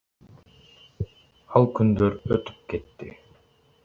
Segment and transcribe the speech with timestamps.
[1.59, 3.13] Ал күндөр өтүп кетти.